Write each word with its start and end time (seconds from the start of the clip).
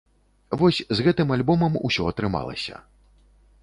Вось 0.61 0.79
з 0.95 1.05
гэтым 1.09 1.35
альбомам 1.37 1.79
усё 1.91 2.11
атрымалася. 2.15 2.85